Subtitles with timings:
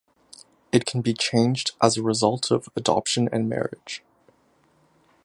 [0.71, 4.01] It can be changed as a result of adoption and marriage.